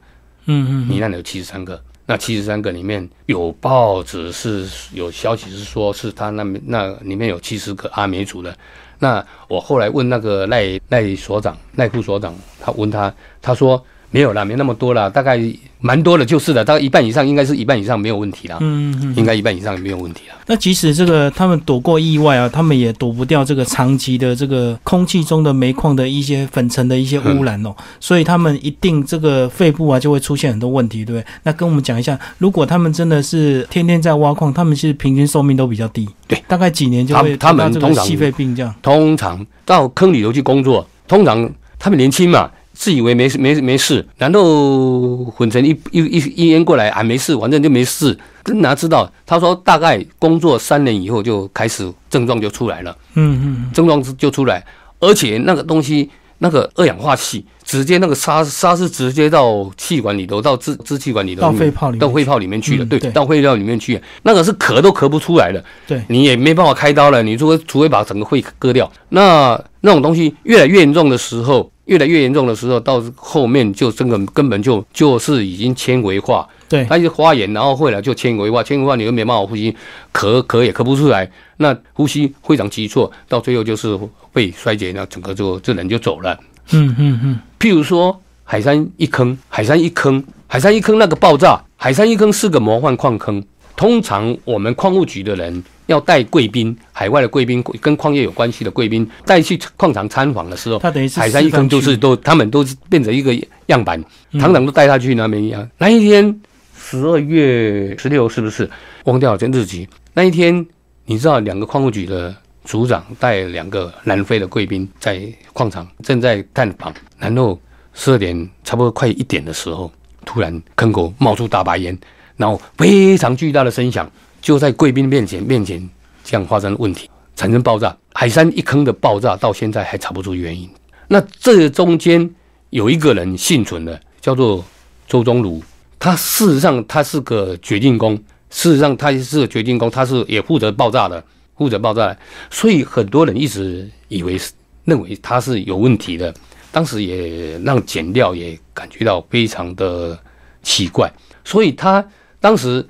[0.45, 1.83] 嗯嗯，罹难有七十三个。
[2.09, 8.51] 那七十三个里面有报纸是有消息是说是他那那里面有七十个阿美族的，
[8.97, 13.79] 那我后来问那个赖赖所长赖副所长，他问他他说
[14.11, 15.39] 没有啦，没那么多啦，大概。
[15.81, 18.57] 蛮多的，就是的，大概一半以上，应该是一半以上没有问题啦。
[18.59, 20.35] 嗯嗯，应该一半以上没有问题啦。
[20.45, 27.73] 那即使这个他们躲过意外啊，他们也躲不掉这个长期的这个空气中的煤矿的一些粉尘的一些污染哦。
[28.01, 31.25] 所以他们一定这个肺部啊就会出现很多问题，对不对？
[31.43, 38.75] 那跟我们讲一下，如果他们真的是天天在挖矿，他们其实平均寿命都比较低，对，大概几年就会他们通常细肺病这样。
[38.81, 42.51] 通常到坑里头去工作，通常他们年轻嘛。
[42.79, 48.17] 自以为没事没没事，然后混成一一一一烟过来啊，没事，反正就没事。
[48.45, 54.65] 哪知道他说大概工作三年以后就开始症状就出来了，嗯嗯，症状就出来，
[55.01, 68.89] 而且那个东西那个二氧化气直接那个沙沙是直接到气管里头，到支支气管里头，到肺泡里面到肺泡里面去了，对，到肺泡里面去，那个是咳都咳不出来的，对，你也没办法开刀了，你除非除非把整个肺割掉。
[69.09, 79.75] 那那种东西越来越严重的时候，越来越严重的时候，到后面就真的根本就就是已经纤维化，对，它就发炎，然后后来就纤维化，纤维化你又没办法呼吸，
[80.13, 83.97] 咳咳也咳不出来，那呼吸非常急促，到最后就是
[84.33, 86.37] 肺衰竭，那整个就这人就走了。
[86.71, 93.43] 嗯嗯嗯，譬如说海山一坑，海山一坑，海山一坑那个爆炸，海山一坑是个魔幻矿坑。
[93.79, 103.33] 通常我们矿务局的人要带贵宾，海外的贵宾跟矿业有关系的贵宾带去矿场参访的时候，他等于是海山一坑就是都他们都是变成一个
[103.67, 103.97] 样板，
[104.31, 105.65] 嗯厂长都带他去那边一样。
[105.77, 106.41] 那一天
[106.77, 108.69] 十二月十六是不是？
[109.05, 109.87] 忘掉了这日期。
[110.13, 110.65] 那一天
[111.05, 115.21] 你知道两个矿务局的组长带两个南非的贵宾在
[115.53, 117.57] 矿场正在探访，然后
[117.93, 119.89] 十二点差不多快一点的时候，
[120.25, 121.97] 突然坑口冒出大白烟，
[122.39, 124.09] 然后非常巨大的声响
[124.41, 125.77] 就在贵宾面前面前
[126.23, 127.95] 这样发生问题，产生爆炸。
[128.13, 130.69] 海山一坑的爆炸到现在还查不出原因。
[131.09, 132.29] 那这中间
[132.69, 134.63] 有一个人幸存的，叫做
[135.05, 135.61] 周宗儒，
[135.99, 138.15] 他事实上他是个掘进工，
[138.49, 141.21] 事实上他也是个掘进工，他是也负责爆炸的，
[141.57, 142.17] 负责爆炸的，
[142.49, 144.53] 所以很多人一直以为是
[144.85, 146.33] 认为他是有问题的，
[146.71, 150.17] 当时也让检调也感觉到非常的
[150.63, 151.11] 奇怪，
[151.43, 152.05] 所以他
[152.39, 152.85] 当时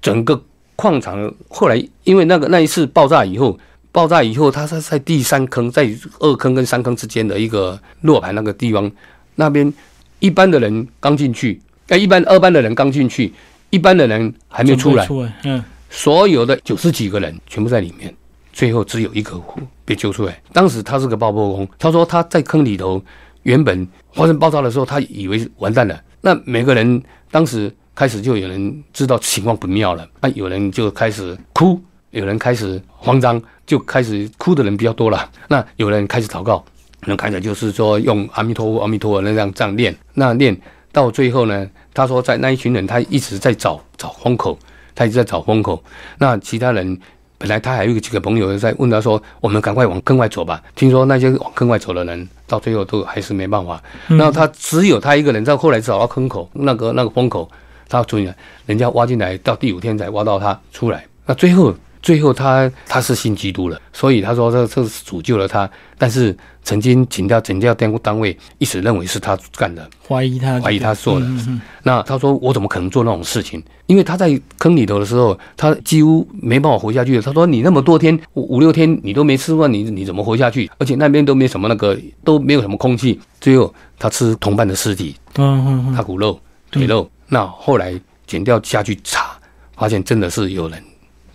[0.00, 0.42] 整个
[0.74, 3.58] 矿场后来因为那个那一次爆炸以后。
[3.92, 8.92] 爆炸以后，它是在第三坑，在二坑跟三坑之间的一个落盘那个地方，
[9.36, 9.72] 那边
[10.18, 13.32] 一般的人刚进去，哎，一般二班的人刚进去，
[13.70, 18.14] 一般的人还没出来，出来，嗯，所有的九十几个人全部在里面，
[18.52, 19.42] 最后只有一个
[19.86, 20.38] 被救出来。
[20.52, 23.02] 当时他是个爆破工，他说他在坑里头，
[23.44, 25.98] 原本发生爆炸的时候，他以为完蛋了。
[26.20, 31.80] 那每个人当时开始就有人知道情况不妙了，那有人就开始哭，
[32.10, 35.28] 有人开始慌张，就开始哭的人比较多了。
[35.48, 36.64] 那有人开始祷告，
[37.06, 40.56] 那开始就是说用阿弥陀佛、阿弥陀佛那样这样念，那念
[40.92, 44.56] 到最后呢，他说在那一群人他一直在找找风口。
[44.98, 45.84] 他一直在找风口。
[46.16, 46.98] 那其他人
[47.36, 53.78] 本来他还有几个朋友在问他说：“我们赶快往坑外走吧。”听说那些往坑外走的人，到最后都还是没办法。
[54.06, 57.46] 那他只有他一个人在后来找到坑口那个那个风口，
[57.88, 58.34] 他注意了，
[58.66, 61.04] 人家挖进来到第五天才挖到他出来。
[61.26, 65.68] 那最后最后他他是信基督了，所以他说这这是主救了他。
[65.98, 71.26] 但是曾经请教请教单单位一直认为是他干的，怀疑他，怀疑他做的。
[71.26, 73.62] 嗯嗯那他说我怎么可能做那种事情？
[73.86, 77.20] 因为他在坑里头的时候，他几乎没办法活下去。
[77.20, 80.70] 他说你那么多天五五六天你都没吃饭，你你怎么活下去？
[80.78, 83.18] 而且那边都没什么那个都没有什么空气。
[83.40, 86.38] 最后他吃同伴的尸体，嗯嗯嗯，他骨肉、
[86.70, 87.08] 腿肉。
[87.28, 89.36] 那后来剪掉下去查，
[89.76, 90.82] 发现真的是有人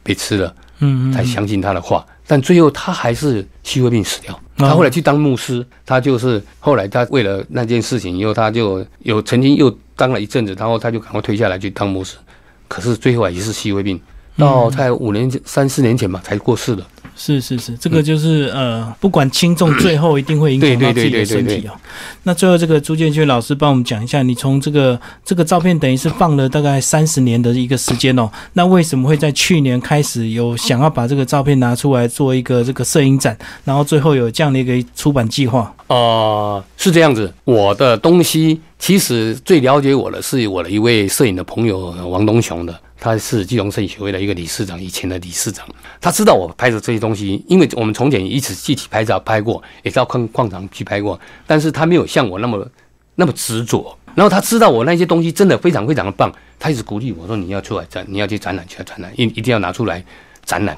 [0.04, 2.06] 被吃了，嗯嗯，才相信他的话。
[2.26, 4.34] 但最后他还是吸胃病死掉。
[4.34, 12.16] 哦他后来去当牧师，他就是后来他为了那件事情以后，他就有曾经又当了一阵子，然后他就赶快退下来去当牧师。
[12.68, 14.00] 可是最后也是吸胃病，
[14.38, 16.86] 到在五年三四年前吧才过世的。
[17.16, 21.72] 是是是，这个就是呃，不管轻重，最后一定会影响到自己的身体哦。
[22.24, 35.74] 那最后这个朱建军老师帮我们讲一下，你从这个这个照片等于是放了大概三十年的一个时间哦，那为什么会在去年开始有想要把这个照片拿出来做一个这个摄影展，然后最后有这样的一个出版计划？
[35.88, 45.68] 呃，是这样子，我的东西其实最了解我的是我的一位摄影的朋友王东雄的，他是基隆摄影学会的一个理事长，以前的理事长。
[46.00, 52.70] 他知道我拍的这些东西，因为我们从前一起集体拍照拍过，也到矿矿场去拍过，但是他没有像我那么
[53.16, 53.98] 那么执着。
[54.14, 60.06] 然后他知道我那些东西真的非常非常的棒，他一直鼓励我说：“你要出来展，你要去展览，去展览，一一定要拿出来
[60.46, 60.78] 展览。”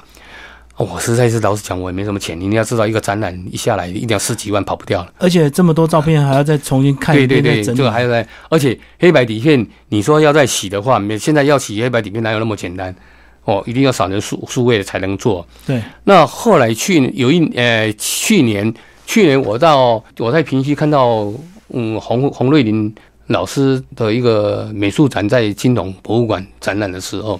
[0.78, 2.40] 哦我实在是老实讲，我也没什么钱。
[2.40, 5.14] 你要知道，一个展览一下来，一定要十几万，跑不掉了。
[5.20, 12.94] 而且这么多照片还要再重新看一遍，对对这个还要再，而且黑白底片，你说要再洗的话，没现在要洗黑白底片哪有那么简单？
[13.46, 15.46] 哦，一定要扫成数数位的才能做。
[15.68, 18.74] 对，那后来去有一呃，去年
[19.06, 21.32] 去年我到我在平溪看到，
[21.70, 22.96] 嗯，洪洪瑞林
[23.28, 27.40] 老师的一个美术展在金融博物馆展览的时候，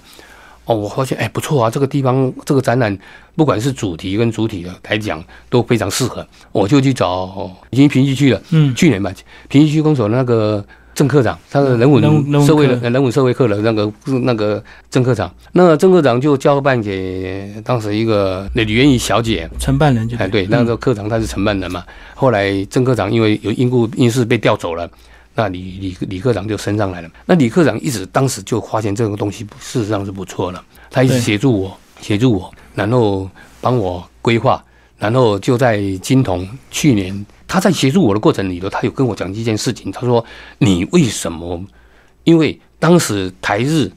[0.66, 2.98] 哦，我发现哎不错啊，这个地方这个展览
[3.36, 8.42] 不管是主题跟主体的来讲都非常适合，我就去找已经平溪去了。
[8.52, 9.12] 嗯，去年吧，
[9.50, 10.64] 平溪区公所那个
[10.96, 12.02] 郑科长，他是人文
[12.46, 21.84] 社会的科人文社会课的那个那个郑科长，那郑科长就交办给当时一个李元宇小姐，承办人就哎，对，那时候科长他是承办人嘛，
[22.16, 24.90] 后来郑科长因为有因故因事被调走了。
[25.36, 27.10] 那李李李科长就升上来了。
[27.26, 34.64] 那李科长一直当时就发现这个东西事实上是不错了，他一直协助我，协助我，然后帮我规划，
[34.98, 40.24] 然后就在金童去年，他在协助我的过程里头，他有跟我讲一件事情，他说
[40.60, 41.64] ：“你为什么？
[42.24, 43.92] 因为当时台日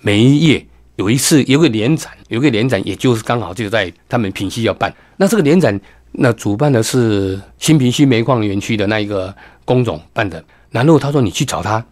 [0.00, 4.92] 每一页有一次有个联展，有个联展，也就是刚好就在他们平西要办。
[5.16, 5.78] 那这个联展，
[6.12, 10.42] 那主办的是新平西煤矿园区的那一个工总办的。
[10.70, 11.84] 然后他说你去找他，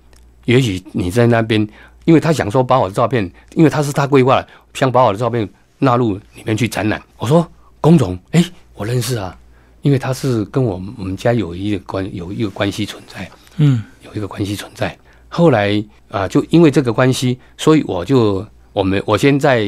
[0.44, 1.66] 也许你在那边，
[2.04, 7.02] 因为他想说把我的照片，因为他是他规划的，想把我的照片纳入里面去展览。
[7.16, 7.46] 我说
[7.80, 9.36] 龚总，哎，我认识啊，
[9.82, 13.28] 因为他是跟我们我们家有一个关有一个关系存在。
[13.58, 14.96] 嗯有一个关系存在。
[15.28, 19.66] 后来啊，就因为这个关系，所以我就我们我先在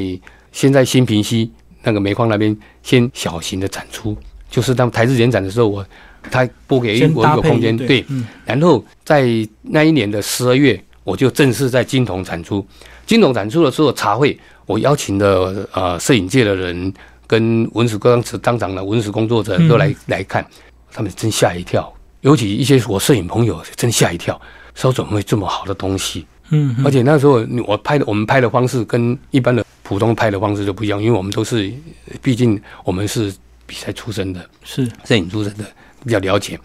[0.53, 1.51] 先在新平溪
[1.83, 4.16] 那个煤矿那边先小型的展出，
[4.51, 5.85] 就是当台日联展的时候，我
[6.31, 8.26] 他拨给我一先搭配个空间，对，嗯。
[8.44, 9.26] 然后在
[9.62, 12.66] 那一年的十二月，我就正式在金铜展出。
[13.07, 16.92] 金铜展出的时候，茶会我邀请的呃摄影界的人
[17.26, 20.46] 跟文史当时当场的文史工作者都来、来看，
[20.92, 24.38] 他们真吓一跳，尤其一些我摄影朋友真吓一跳，
[24.74, 26.26] 说怎么会这么好的东西？
[26.50, 26.85] 嗯嗯。
[26.85, 31.72] 而且那时候我拍的我们拍的方式跟一般的普通拍的方式就不一样，因为我们都是，
[32.20, 33.33] 毕竟我们是
[33.64, 34.87] 比赛出身的，是。
[35.07, 35.64] 摄影出身的，
[36.04, 36.58] 比较了解。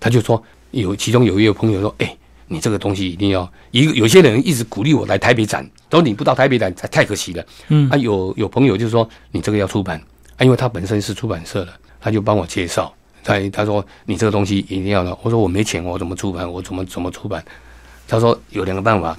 [0.00, 7.44] 他就说有其中有一位朋友说，哎、你这个东西一定要一个，有些人一直鼓励我来台北展，都你不到台北展，太太可惜了。
[7.68, 10.00] 嗯啊，有有朋友就说你这个要出版
[10.36, 12.92] 啊，因为他本身是出版社的，他就帮我介绍。
[13.24, 16.50] 他他说你这个东西一定要的，我说我没钱，我怎么出版？
[16.50, 17.44] 我怎么怎么出版？
[18.06, 19.18] 他说有两个办法，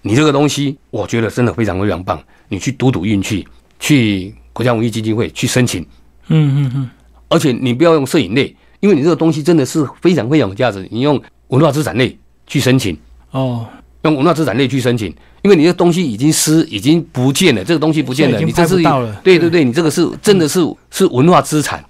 [0.00, 3.46] 你这个东西我觉得真的非常非常棒，你去赌赌运气，
[3.78, 5.82] 去国家文艺基金会去申请，
[6.28, 6.90] 嗯嗯嗯
[7.28, 12.96] 而且你不要用摄影类，因为你这个东西真的是非常非常有价值，你用文化资产类去申请。
[13.32, 13.66] 哦，
[14.02, 15.12] 用文化资产类去申请，
[15.42, 18.76] 因为你的东西已经失，已经不见了，这个东西不见了，你这是
[19.22, 20.60] 对对对，你这个是真的是
[20.90, 21.84] 是文化资产。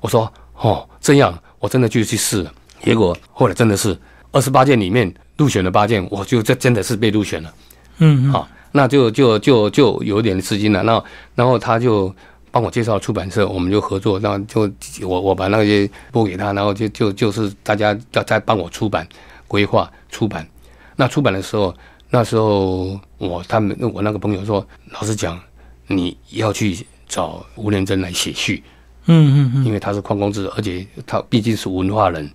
[0.00, 3.96] 我说哦，这样我真的就去试了，结果后来真的是
[4.30, 7.52] 二十八件里面入选了八件，我就这真的是被入选了。
[7.98, 10.82] 嗯嗯好，那就就就就有点吃惊了。
[10.82, 11.02] 那
[11.34, 12.14] 然后他就
[12.56, 14.18] 帮我介绍出版社，我们就合作。
[14.18, 14.62] 那就
[15.02, 19.06] 我我把那些拨给他，然后就就就是大家要再帮我出版、
[19.46, 20.48] 规划、出版。
[20.96, 21.74] 那出版的时候，
[22.08, 25.38] 那时候我他们我那个朋友说，老实讲，
[25.86, 28.64] 你要去找吴连珍来写序，
[29.04, 32.26] 嗯嗯嗯，因为他是矿工制，而且他毕竟是文化人，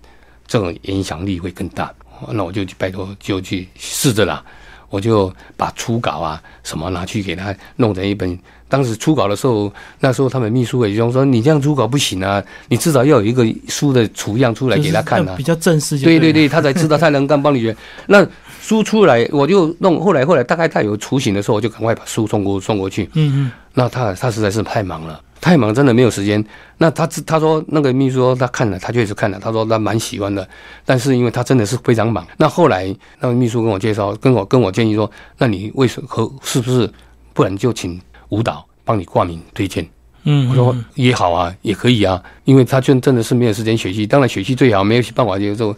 [0.46, 1.92] 这种影响力会更大。
[2.28, 4.44] 那我就去拜托，就去试着啦。
[4.92, 8.38] 我就把初稿啊什么拿去给他弄成一本。
[8.68, 15.42] 当时初稿的时候，那时候他们秘书也就说：“你这样初稿不行啊，你至少要有一个书的图样出来给他看啊就是比。
[15.42, 17.76] 较正式对对对，他才知道他能干帮你学。
[18.06, 18.26] 那
[18.62, 20.00] 书出来，我就弄。
[20.00, 23.10] 后来后来大概他有雏形的时候，我就赶快把书送过送过去。
[23.14, 26.42] 嗯嗯那他他实在是太忙了，太忙，真的没有时间。
[26.78, 30.48] 那他他说那个秘书说他看了，他确实看了，他说他蛮喜欢的，
[30.84, 32.24] 但是因为他真的是非常忙。
[32.36, 36.88] 那后来那个秘书跟我介绍，跟我跟我建议说，那你为什么和是不是
[37.32, 39.84] 不然就请舞蹈帮你挂名推荐？
[40.22, 45.76] 嗯，我说嗯也好啊，也可以啊，因为他就真的是没有时间学习，当然学习最好，没有办法就就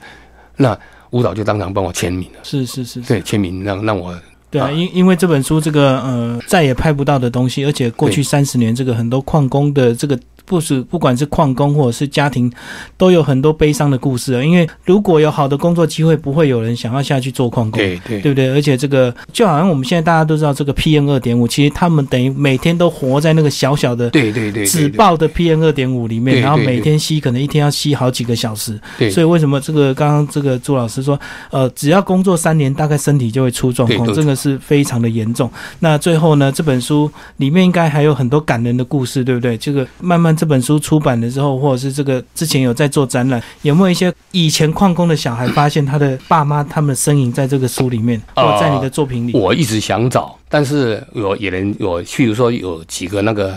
[0.57, 0.79] 那
[1.15, 4.13] 舞蹈就当场帮我签名了，是是是是，对，签名让让我
[4.51, 4.73] 对啊，啊。
[4.73, 12.53] 因因为这本书这个呃再也拍不到的东西，而且过去三十年这个很多矿工的这个不是不管是矿工或者是家庭，
[12.97, 14.45] 都有很多悲伤的故事啊。
[14.45, 17.79] 因为如果有好的工作机会，不会有人想要下去做矿工。
[17.79, 18.51] 对对对不对？
[18.51, 28.79] 而且这个就好像我们现在大家都知道，这个 PM 二点五，其实他们等于每天都活在那个小小的对对对对纸爆的 PM 二点五里面，然后每天吸，可能一天要吸好几个小时。
[28.99, 31.19] 对，所以为什么这个刚刚这个朱老师说，
[31.51, 35.51] 呃，只要工作三年，大概身体就会出状况，这个是非常的严重。
[35.81, 39.57] 那最后呢，这本书里面应该还有很多感人的故事，对不对？
[39.57, 49.33] 这个慢慢这本书出版的时候，或者是这个之前有在做展览，有没有一些以前矿工的小孩发现他的爸妈他们的身影在这个书里面，或在你的作品里？
[49.33, 53.55] 我一直想找，但是有也能有，譬如说有几个那个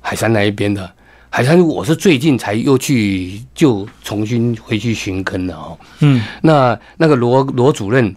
[0.00, 0.90] 海山那一边的
[1.30, 5.78] 海山，我是最近才又去就重新回去寻根的哦。
[6.00, 8.14] 嗯，那那个罗罗主任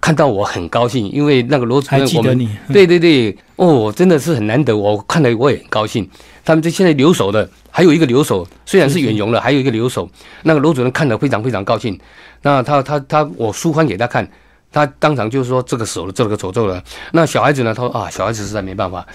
[0.00, 2.46] 看到我很高兴，因为那个罗主任我们记得你？
[2.68, 6.08] 嗯对对对，哦，真的是很难得，我看了我也很高兴。
[6.44, 10.08] 他们这现在留守的还有一个留守，虽然是远游了，还有一个留守。
[10.42, 11.98] 那个罗主任看了非常非常高兴。
[12.42, 14.28] 那他他他，我书翻给他看，
[14.72, 16.82] 他当场就是说这个手了，这个走咒了。
[17.12, 17.72] 那小孩子呢？
[17.72, 19.06] 他说啊，小孩子实在没办法。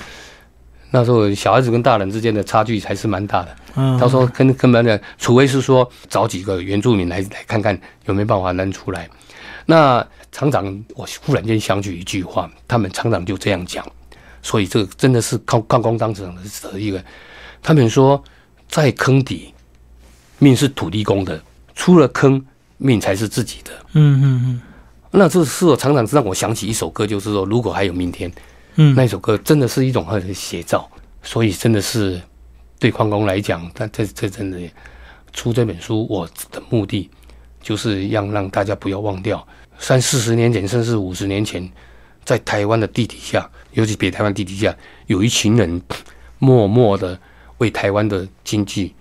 [0.92, 3.56] 那时候小孩子跟大人之间的差距还是蛮大的。
[4.00, 9.08] 他说根根本的，除非是说找几个原住民来来看看有没有办法能出来。
[9.68, 13.86] 那厂长，我忽然间想起一句话，他们厂长就这样讲。
[14.42, 17.04] 所以这个真的是靠靠工当场的一个，
[17.62, 18.24] 他们说
[18.68, 19.54] 在坑底，
[20.38, 21.42] 命是土地公的，
[21.76, 22.44] 出了坑，
[22.78, 23.72] 命才是自己的。
[23.94, 24.62] 嗯嗯嗯。
[25.12, 28.32] 那这是我常常让我想起一首歌，就是说如果还有明天，
[28.76, 30.90] 嗯，那首歌真的是一种很写照。
[31.22, 32.22] 所以真的是
[32.80, 34.58] 对矿工来讲，但这这真的
[35.34, 37.10] 出这本书，我的目的
[37.62, 39.46] 就是要让大家不要忘掉
[39.78, 41.70] 三四十年前，甚至五十年前。
[42.30, 44.72] 在台湾的地底下，尤其北台湾地底下，
[45.08, 45.82] 有一群人
[46.38, 47.20] 默默的
[47.58, 48.94] 为台湾的经济、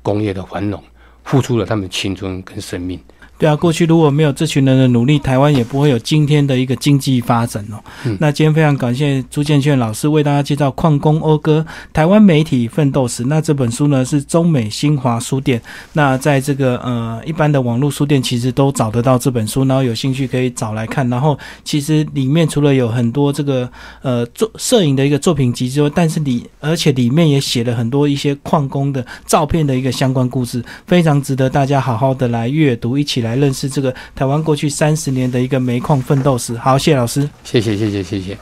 [0.00, 0.80] 工业的繁荣
[1.24, 3.00] 付出了他们青春跟生命。
[3.38, 7.78] 对啊，过去如果没有这群人的努力，台湾也不会有今天的一个经济发展哦。
[8.18, 13.22] 那今天非常感谢朱建炫老师为大家介绍《矿工讴歌：台湾媒体奋斗史》。
[13.28, 15.62] 那这本书呢是中美新华书店，
[15.92, 21.08] 那在这个呃一般的网络书店其实都找得到这本书，然后有兴趣可以找来看。
[21.08, 23.70] 然后其实里面除了有很多这个
[24.02, 33.27] 呃作摄影的一个作品集之外，但是里而且里面也写了很多一些矿工的照片的一个相关故事，非常值得大家好好的来阅读，一起来。
[33.28, 36.56] 来认识这个台湾过去三十年的一个煤矿奋斗史。
[36.56, 38.38] 好，谢谢老师，谢谢，谢谢，谢谢。